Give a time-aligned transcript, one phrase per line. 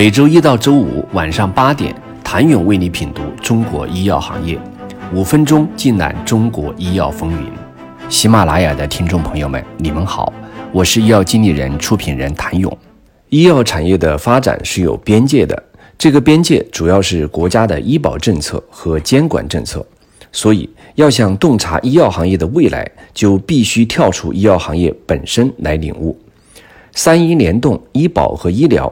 [0.00, 4.58] 每周一到周五晚上八点，谭勇为你品读中国医药行业，
[5.12, 7.52] 五分钟尽览中国医药风云。
[8.08, 10.32] 喜马拉雅的听众朋友们，你们好，
[10.72, 12.74] 我是医药经理人、出品人谭勇。
[13.28, 15.62] 医药产业的发展是有边界的，
[15.98, 19.86] 这个边界主要是国家的医保政策和监管政策。
[20.32, 26.18] 所以，要想洞察医药行业的未来，就必须跳出医药行业本身来领悟。
[26.92, 28.90] 三医联动，医保和医疗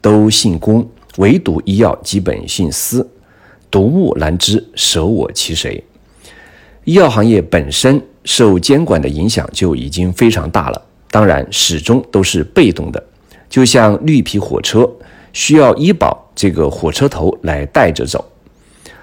[0.00, 3.08] 都姓公，唯独医药基本姓私。
[3.70, 5.82] 独木难支，舍我其谁？
[6.84, 13.02] 医药行业本身受监管的影响就已经非常大了，当然始终都是被动的。
[13.48, 14.88] 就像绿皮火车，
[15.32, 18.24] 需要医保这个火车头来带着走。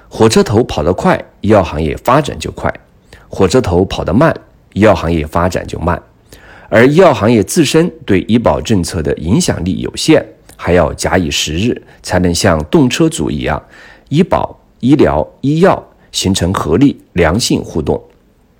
[0.10, 2.70] 火车头跑得快，医药行业发展就快；
[3.30, 4.36] 火车头跑得慢，
[4.74, 6.02] 医药行业发展就慢。
[6.70, 10.26] 而医药行业自身对医保政策的影响力有限，
[10.58, 13.64] 还要假以时日，才能像动车组一样，
[14.10, 18.02] 医保、医疗、医药形成合力、良性互动。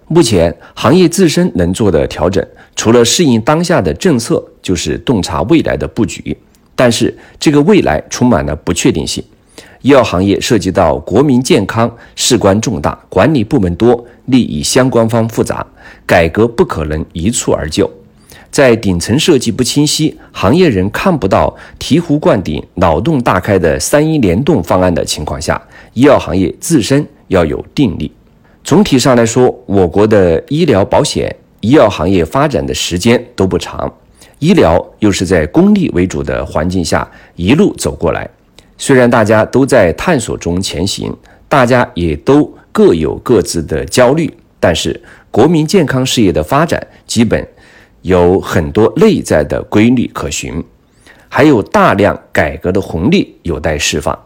[0.08, 6.38] 目前行业自身能做的调整，除了适应当下的政策，就是洞察未来的布局。
[6.76, 9.22] 但是这个未来充满了不确定性。
[9.82, 15.66] 医药行业涉及到国民健康，事关重大，管理部门多，利益相关方复杂，
[16.06, 17.90] 改革不可能一蹴而就。
[18.58, 25.62] 在顶层设计不清晰、行业人看不到醍醐灌顶、脑洞大开的三医联动方案的情况下，
[25.94, 28.12] 医药行业自身要有定力。
[28.64, 33.94] 总体上来说，我国的医疗保险、医药行业发展的时间都不长，
[34.40, 38.28] 医疗又是在公立为主的环境下一路走过来。
[38.76, 41.16] 虽然大家都在探索中前行，
[41.48, 45.00] 大家也都各有各自的焦虑，但是
[45.30, 47.48] 国民健康事业的发展基本
[48.08, 50.64] 有很多内在的规律可循，
[51.28, 54.18] 还有大量改革的红利有待释放。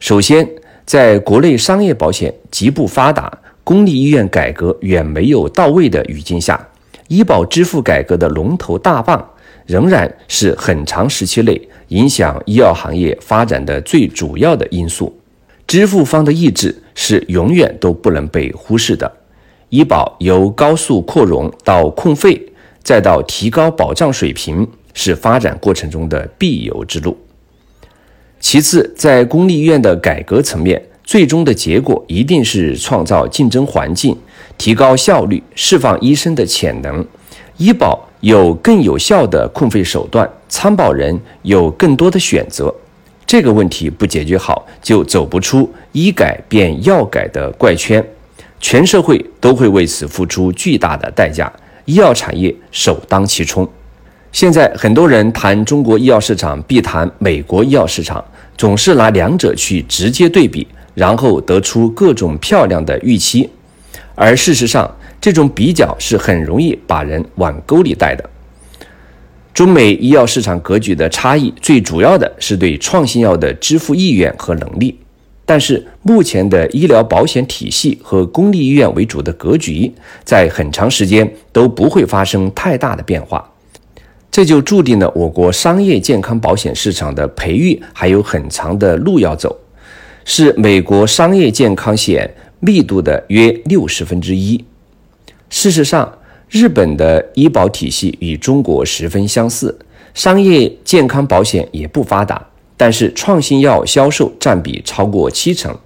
[0.00, 0.48] 首先，
[0.86, 3.30] 在国内商业保险极不发达、
[3.62, 6.58] 公立医院改革远没有到位的语境下，
[7.08, 9.22] 医保支付改革的龙头大棒
[9.66, 11.60] 仍然是很长时期内。
[11.88, 15.14] 影响医药行业发展的最主要的因素，
[15.66, 19.12] 支付方的意志是永远都不能被忽视的。
[19.68, 22.40] 医保由高速扩容到控费，
[22.84, 27.16] 再到提高保障水平，是发展过程中的必由之路。
[28.38, 34.16] 其次，在公立医院的改革层面，最终的结果一定是创造竞争环境，
[34.56, 37.04] 提高效率，释放医生的潜能。
[37.56, 38.08] 医保。
[38.20, 42.74] 有更有效的控费手段，参保人有更多的选择。
[43.26, 48.02] 这个问题不解决好，就走不出医改变药改的怪圈，
[48.58, 51.52] 全社会都会为此付出巨大的代价，
[51.84, 53.68] 医药产业首当其冲。
[54.32, 58.24] 现在很多人谈中国医药市场，必谈美国医药市场，
[58.56, 63.48] 总是拿两者去直接对比，然后得出各种漂亮的预期，
[64.14, 64.90] 而事实上。
[65.20, 68.28] 这种比较是很容易把人往沟里带的。
[69.54, 74.98] 中美医药市场格局的差异，最主要的是对创新药的支付意愿和能力。
[75.46, 79.92] 但是，目前的医疗保险体系和公立医院为主的格局，
[80.24, 83.50] 在很长时间都不会发生太大的变化。
[84.30, 89.54] 这就注定了我国商业健康保险市场的培育还有很长的路要走，
[90.24, 92.28] 是美国商业健康险
[92.58, 94.64] 密度的约六十分之一。
[95.50, 96.18] 事实上，
[96.48, 99.78] 日本的医保体系与中国十分相似，
[100.14, 102.44] 商业健康保险也不发达，
[102.76, 105.76] 但是创新药销售占比超过七成。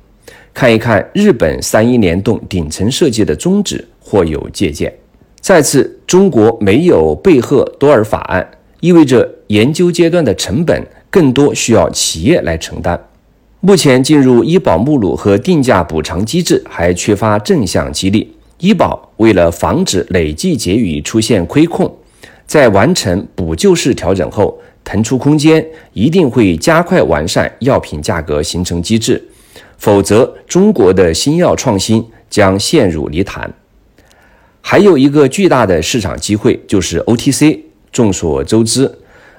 [0.55, 4.93] 看一看日本三一联动顶层设计的宗旨，或有借鉴。
[5.41, 8.45] 再次，中国没有贝赫多尔法案，
[8.81, 13.01] 意味着研究阶段的成本更多需要企业来承担。
[13.61, 18.35] 目前进入医保目录和定价补偿机制还缺乏正向激励。
[18.59, 21.97] 医保为了防止累计结余出现亏空，
[22.47, 24.59] 在完成补救式调整后
[24.89, 25.63] 腾出空间，
[25.93, 29.23] 一定会加快完善药品价格形成机制，
[29.77, 33.53] 否则中国的新药创新将陷入泥潭。
[34.63, 37.61] 还有一个巨大的市场机会就是 OTC。
[37.93, 38.91] 众所周知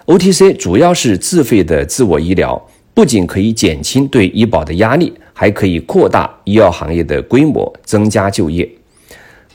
[0.06, 2.63] ，OTC 主要是自费的自我医疗，
[2.94, 8.69] 不仅可以减轻对医保的压力，还可以扩大医药行业的规模，增加就业。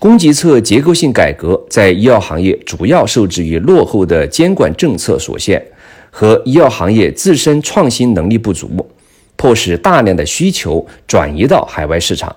[0.01, 5.65] 供给侧结构性改革在医药行业主要受制于落后的监管政策所限
[6.17, 8.89] 和医药行业自身创新能力不足，
[9.35, 12.35] 迫使大量的需求转移到海外市场。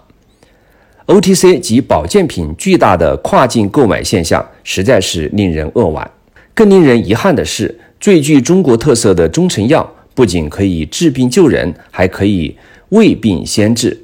[1.05, 6.09] OTC 及保健品巨大的跨境购买现象实在是令人扼腕。
[6.55, 12.57] 更令人遗憾的是，最具中国特色的中成药不仅可以治病救人，还可以
[12.89, 13.95] 未病先治，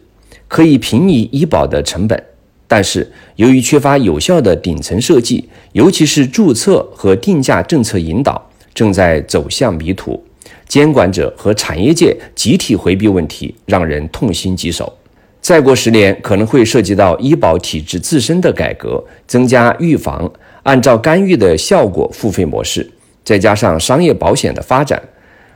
[0.47, 2.23] 可以平抑医保的成本。
[2.67, 10.23] 但是，由于缺乏有效的顶层设计，尤其是注册和定价政策引导，正在走向迷途。
[10.67, 14.91] 监管者和产业界集体回避问题，让人痛心疾首。
[15.39, 20.31] 再过十年，可能会涉及到医保体制自身的改革，增加预防、
[20.63, 22.89] 按照干预的效果付费模式，
[23.23, 25.01] 再加上商业保险的发展，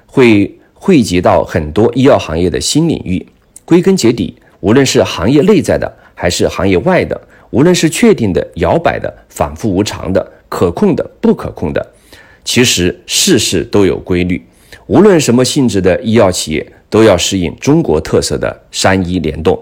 [0.06, 3.26] 会汇集到很多医药行业的新领域。
[3.64, 7.20] 归根结底，无论是行业内在的，还是行业外的，
[7.52, 11.94] 无论是确定的、摇摆的、反复无常的、可控的、不可控的，
[12.48, 14.42] 其实事事都有规律。
[14.86, 19.60] 无论什么性质的医药企业，都要适应中国特色的三医联动。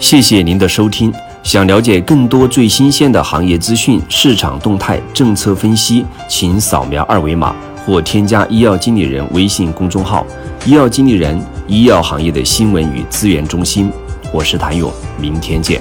[0.00, 1.14] 谢谢您的收听。
[1.44, 7.54] 想了解更多最新鲜的行业资讯、市场动态、政策分析，请扫描二维码
[7.86, 10.26] 或添加医药经理人微信公众号
[10.66, 13.92] “医药经理人”——医药行业的新闻与资源中心。
[14.32, 15.80] 我是谭勇，明天见。